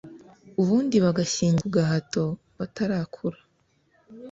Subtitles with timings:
[0.61, 2.23] ubundi bagashyingirwa ku gahato
[2.57, 3.39] batarakura